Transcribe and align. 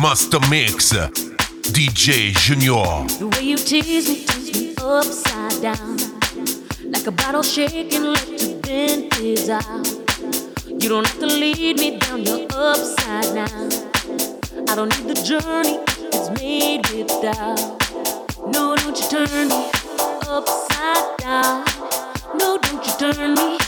Master 0.00 0.40
Mix, 0.48 0.92
DJ 1.74 2.32
Junior. 2.32 3.06
The 3.18 3.28
way 3.36 3.42
you 3.42 3.58
tease 3.58 4.08
me 4.08 4.24
turns 4.24 4.50
me 4.54 4.74
upside 4.80 5.60
down. 5.60 5.98
Like 6.90 7.06
a 7.06 7.10
bottle 7.10 7.42
shaking, 7.42 8.04
let 8.04 8.42
your 8.42 8.56
benches 8.62 9.50
out. 9.50 9.86
You 10.66 10.88
don't 10.88 11.06
have 11.06 11.18
to 11.18 11.26
lead 11.26 11.78
me 11.78 11.98
down, 11.98 12.22
you're 12.22 12.46
upside 12.50 13.34
down. 13.34 13.68
I 14.70 14.74
don't 14.74 14.88
need 14.96 15.14
the 15.14 15.20
journey, 15.22 15.78
it's 16.14 16.30
made 16.40 16.88
without. 16.88 17.58
No, 18.46 18.76
don't 18.76 18.98
you 18.98 19.06
turn 19.06 19.48
me 19.48 19.70
upside 20.26 21.18
down. 21.18 21.66
No, 22.38 22.56
don't 22.56 22.86
you 22.86 22.92
turn 22.98 23.34
me 23.34 23.58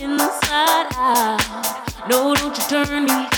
inside 0.00 0.88
out. 0.96 2.08
No, 2.08 2.34
don't 2.34 2.58
you 2.58 2.64
turn 2.64 3.04
me 3.04 3.28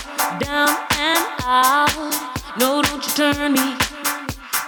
down 0.41 0.71
and 0.97 1.25
out. 1.45 2.28
No, 2.59 2.83
don't 2.83 3.07
you 3.07 3.13
turn 3.13 3.53
me. 3.53 3.77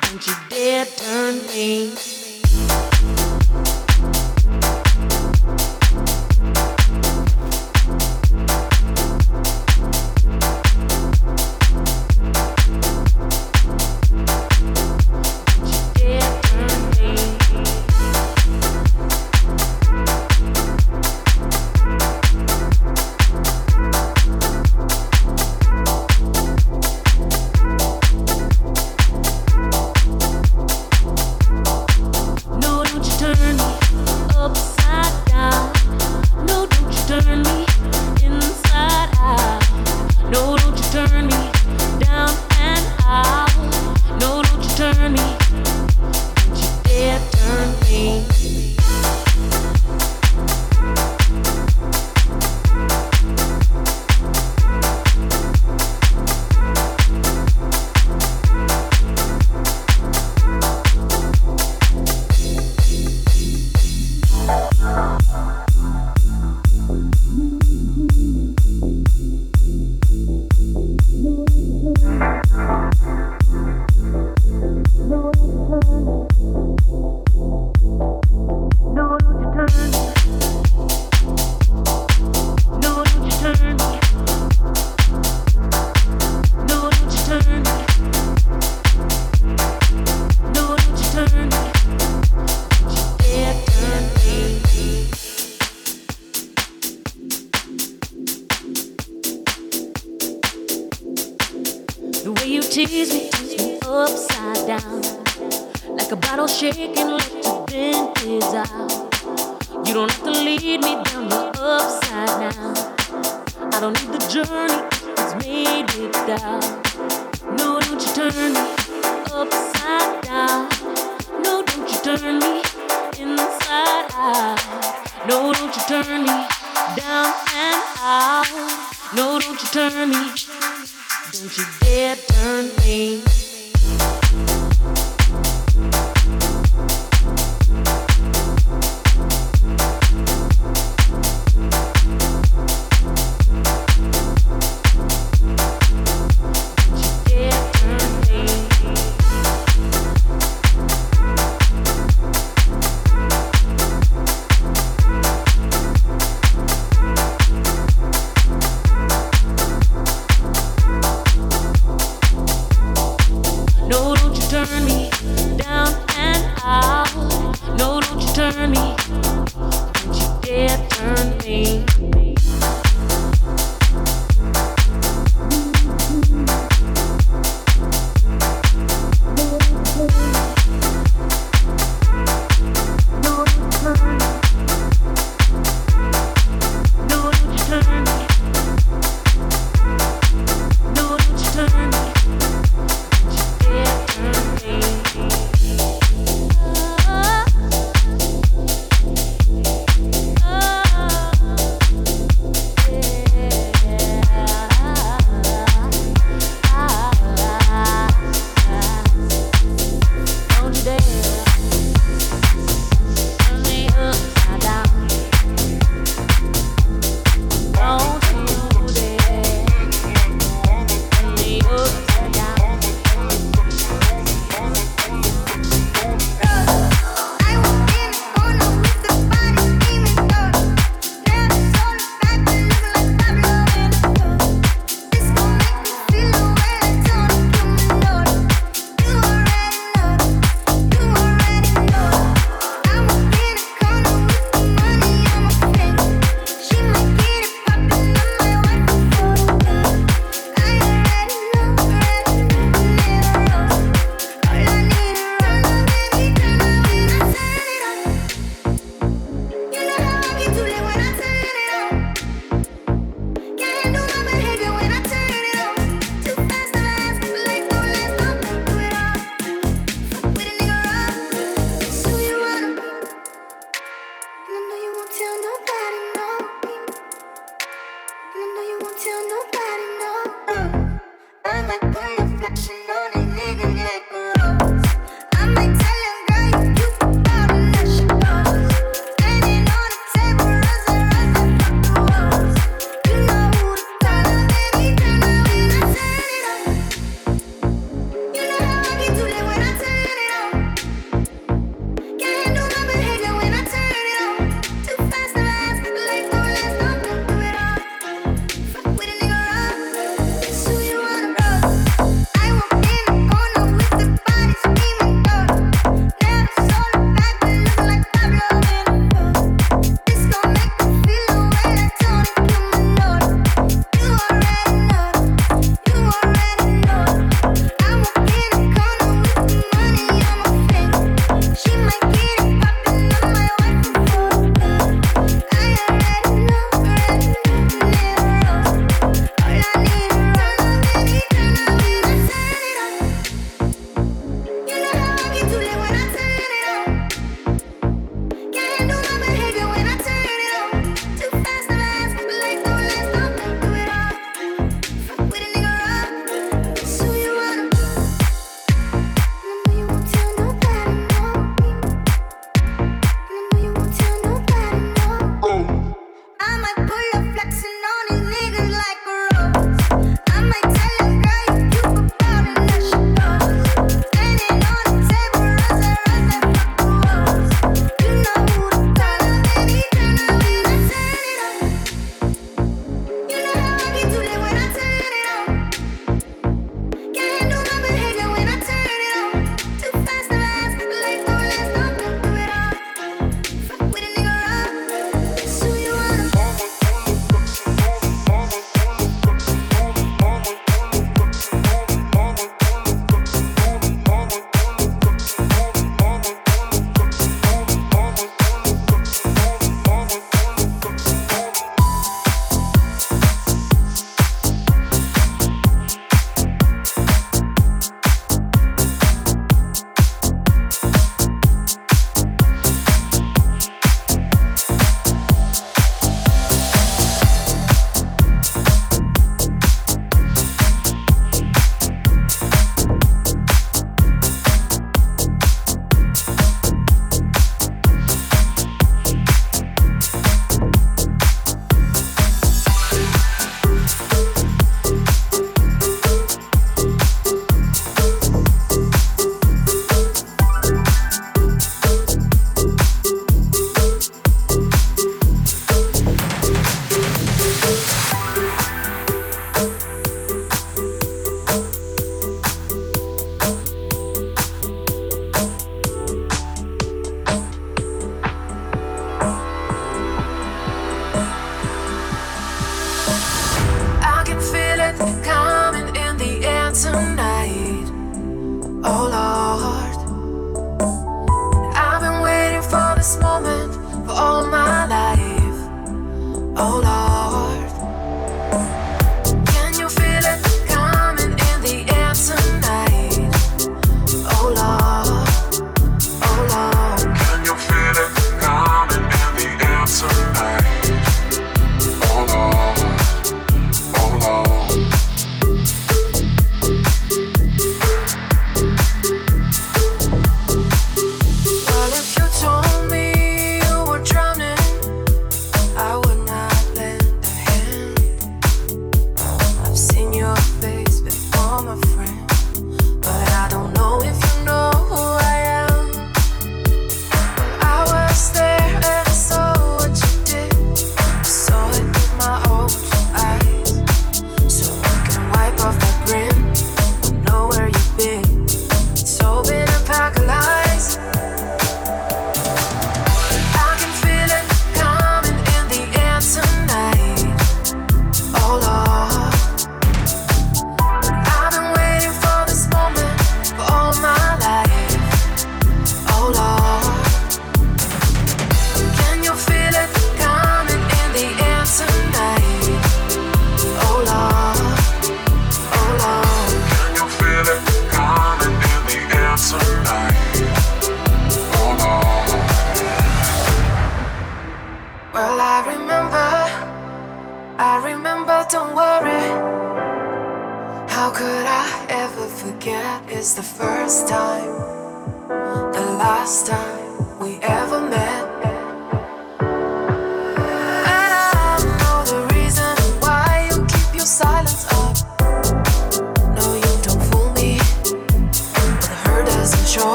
Don't 0.00 0.26
you 0.26 0.34
dare 0.48 0.86
turn 0.86 1.36
me. 1.48 1.92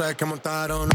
sé 0.00 0.16
que 0.16 0.24
montaron. 0.24 0.88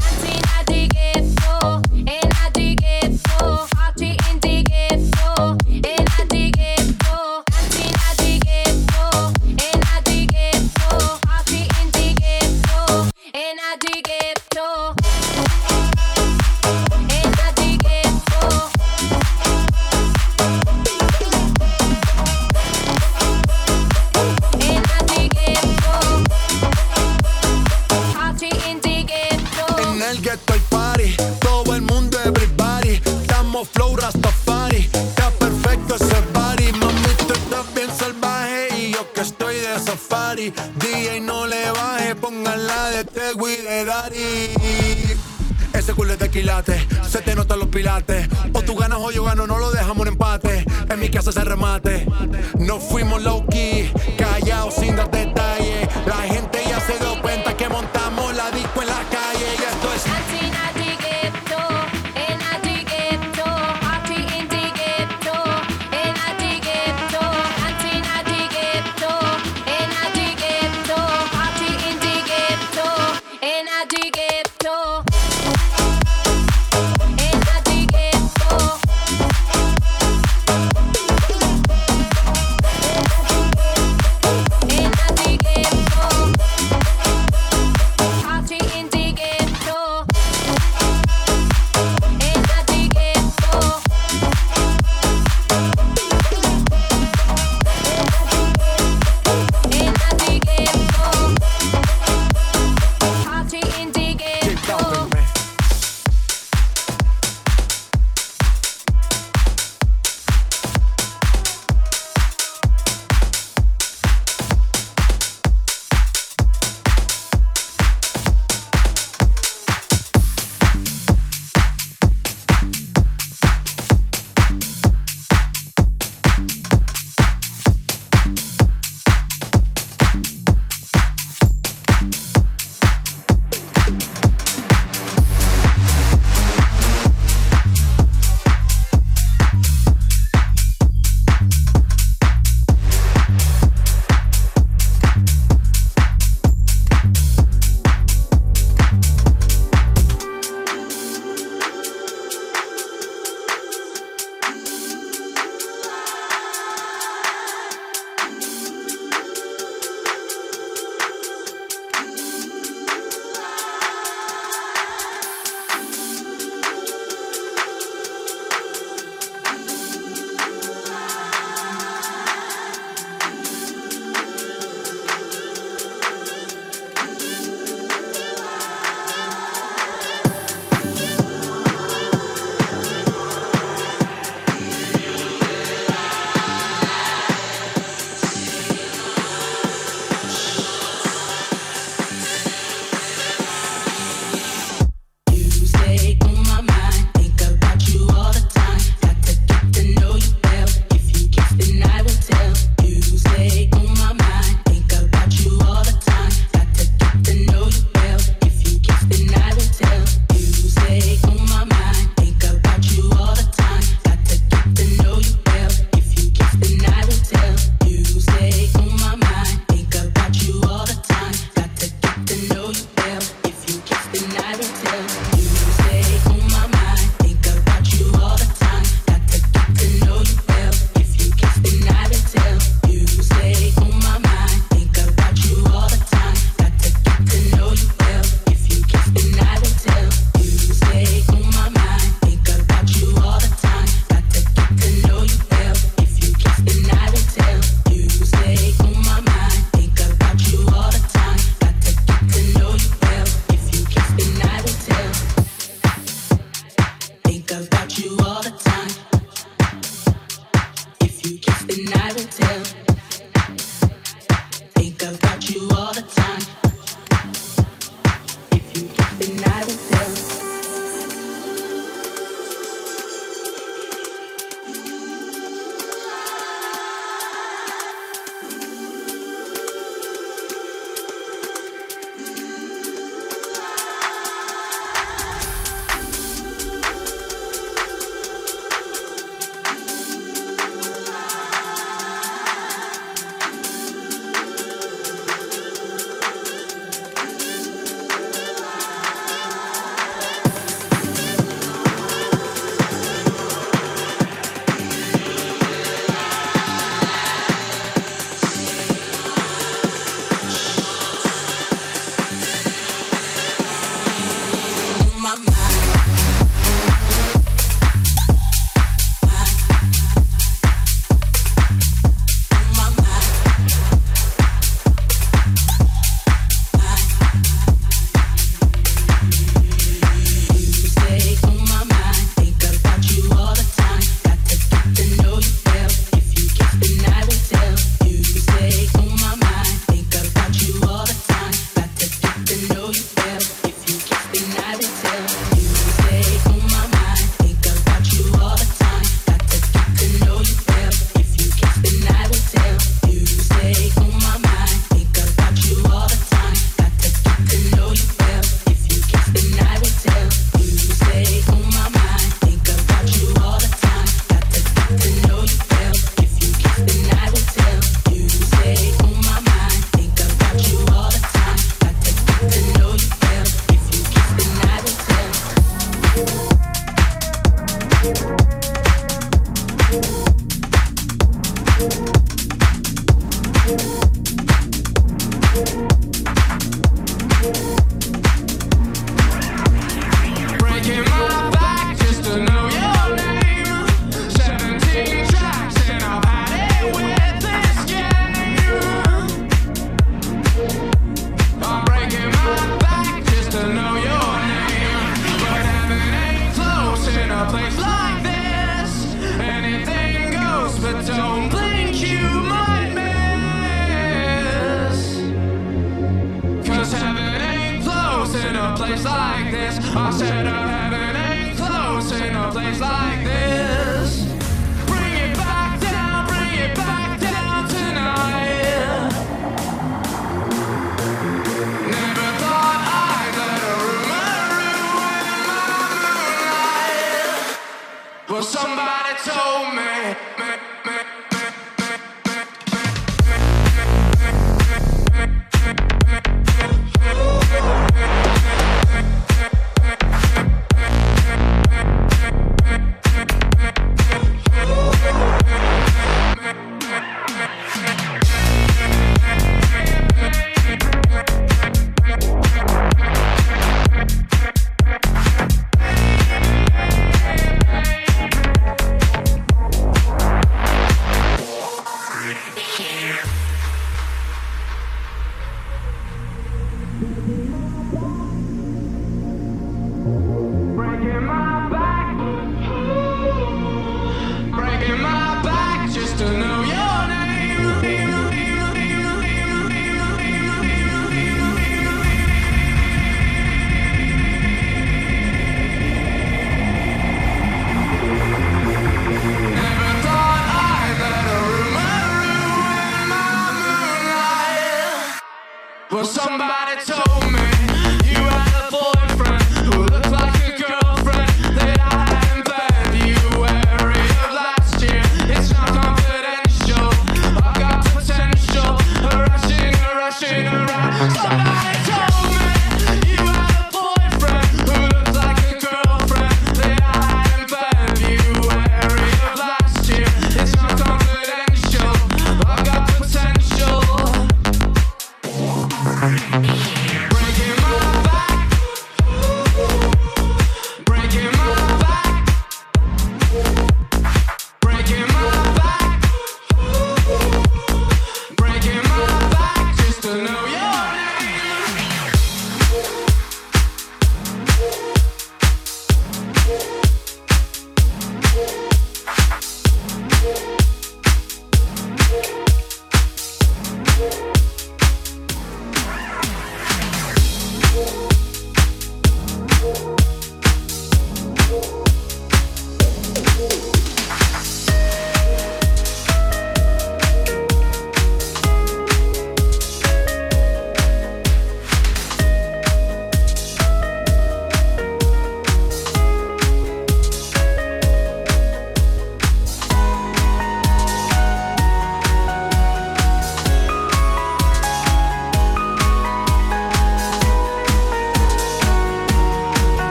safari. 39.95 40.53
DJ 40.77 41.21
no 41.21 41.47
le 41.47 41.71
baje, 41.71 42.15
ponganla 42.15 42.89
de 42.91 43.03
Tegu 43.05 43.47
de 43.47 43.86
Dari. 43.86 45.17
Ese 45.73 45.93
culo 45.93 46.13
es 46.13 46.19
de 46.19 46.29
quilate, 46.29 46.88
se 47.08 47.21
te 47.21 47.36
notan 47.36 47.60
los 47.60 47.67
pilates. 47.67 48.27
O 48.53 48.62
tú 48.62 48.75
ganas 48.75 48.99
o 48.99 49.12
yo 49.12 49.23
gano, 49.23 49.45
no 49.45 49.58
lo 49.58 49.71
dejamos 49.71 50.08
en 50.08 50.13
empate. 50.13 50.65
En 50.89 50.99
mi 50.99 51.10
casa 51.10 51.31
se 51.31 51.43
remate. 51.43 52.05
No 52.60 52.79
fuimos 52.79 53.21
low 53.23 53.45
key, 53.47 53.91
callados 54.17 54.75
sin 54.75 54.95
dar 54.95 55.12
detalles. 55.12 55.89
La 56.05 56.21
gente 56.34 56.44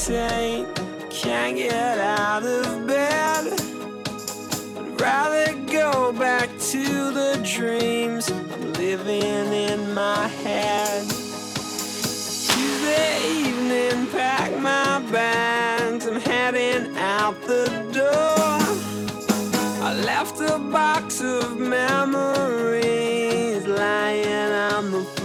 saint 0.00 0.66
Can't 1.10 1.56
get 1.56 1.98
out 1.98 2.42
of 2.42 2.86
bed. 2.86 3.52
I'd 4.78 4.98
rather 4.98 5.52
go 5.66 6.12
back 6.12 6.48
to 6.72 7.10
the 7.10 7.38
dreams 7.44 8.30
I'm 8.30 8.72
living 8.72 9.52
in 9.52 9.92
my 9.92 10.26
head. 10.42 11.06
Tuesday 12.50 13.14
evening, 13.40 14.06
pack 14.06 14.58
my 14.58 15.00
bags. 15.12 16.06
I'm 16.06 16.20
heading 16.20 16.96
out 16.96 17.38
the 17.42 17.66
door. 17.92 18.58
I 19.86 19.92
left 20.02 20.40
a 20.40 20.58
box 20.58 21.20
of 21.20 21.58
memories 21.58 22.86
lying 23.66 24.52
on 24.72 24.92
the 24.92 25.02
floor. 25.02 25.19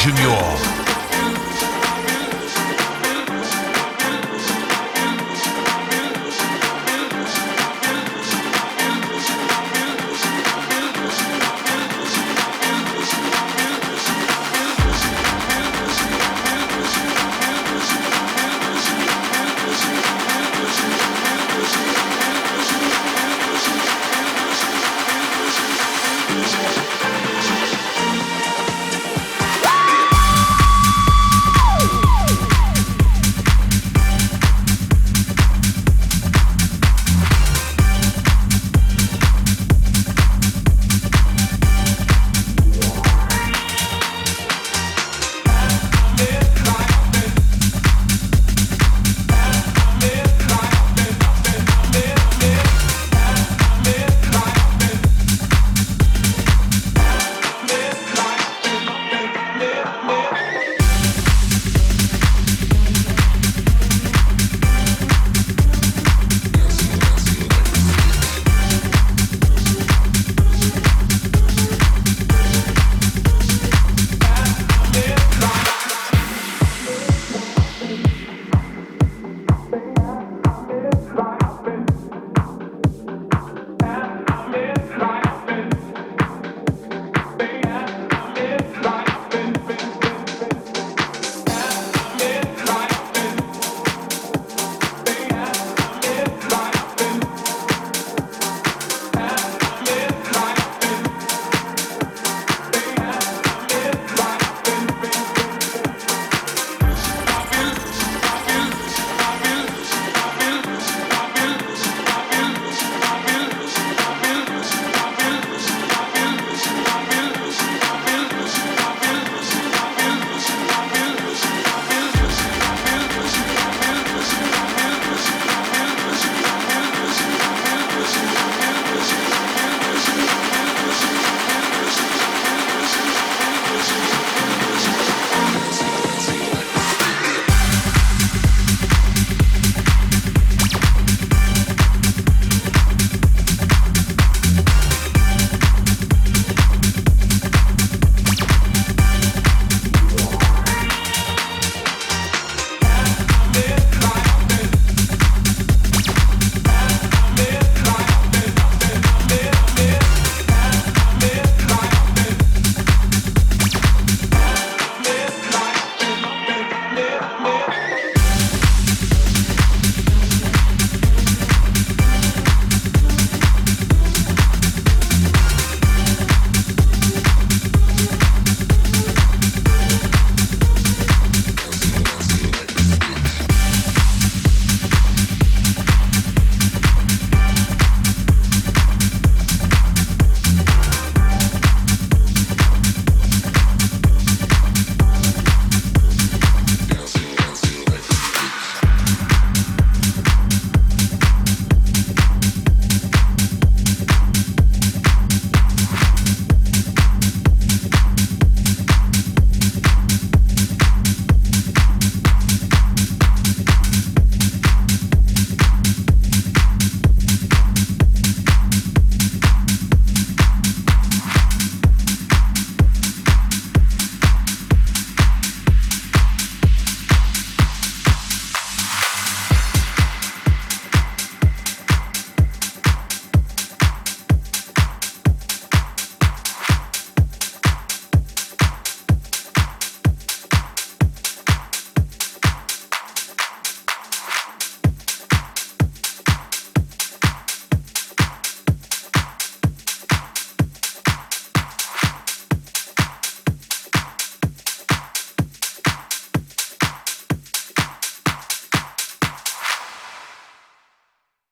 Junior. 0.00 0.39